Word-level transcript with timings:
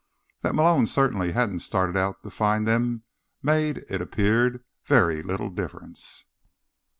That 0.41 0.55
Malone 0.55 0.87
certainly 0.87 1.33
hadn't 1.33 1.59
started 1.59 1.95
out 1.95 2.23
to 2.23 2.31
find 2.31 2.67
them 2.67 3.03
made, 3.43 3.83
it 3.87 4.01
appeared, 4.01 4.63
very 4.83 5.21
little 5.21 5.51
difference. 5.51 6.25